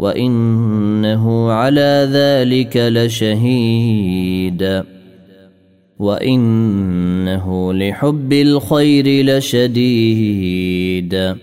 وإنه 0.00 1.52
على 1.52 2.08
ذلك 2.12 2.76
لشهيد. 2.76 4.82
وإنه 5.98 7.72
لحب 7.72 8.32
الخير 8.32 9.24
لشديد. 9.24 11.34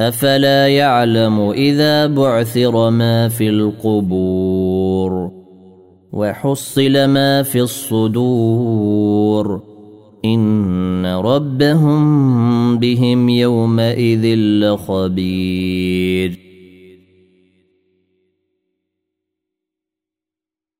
أفلا 0.00 0.68
يعلم 0.68 1.50
إذا 1.50 2.06
بعثر 2.06 2.90
ما 2.90 3.28
في 3.28 3.48
القبور 3.48 5.30
وحصل 6.12 7.04
ما 7.04 7.42
في 7.42 7.60
الصدور. 7.60 9.62
إن 10.24 11.06
ربهم 11.06 12.78
بهم 12.78 13.28
يومئذ 13.28 14.36
لخبير. 14.36 16.53